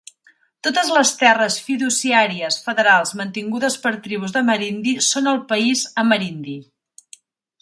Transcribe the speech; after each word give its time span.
Totes 0.67 0.87
les 0.93 1.11
terres 1.19 1.57
fiduciàries 1.67 2.57
federals 2.69 3.13
mantingudes 3.21 3.77
per 3.87 3.93
tribus 4.09 4.35
d'amerindis 4.39 5.13
són 5.15 5.35
el 5.37 5.43
país 5.53 5.85
amerindi. 6.07 6.61